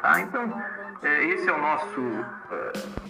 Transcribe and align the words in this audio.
Tá? 0.00 0.20
Então, 0.20 0.62
é, 1.02 1.24
esse 1.24 1.48
é 1.48 1.52
o 1.52 1.58
nosso. 1.58 2.00
É, 2.50 3.07